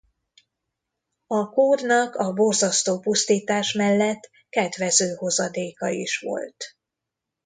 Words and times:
A 1.27 1.49
kórnak 1.49 2.15
a 2.15 2.33
borzasztó 2.33 2.99
pusztítás 2.99 3.73
mellett 3.73 4.29
kedvező 4.49 5.13
hozadéka 5.15 5.89
is 5.89 6.17
volt. 6.19 6.75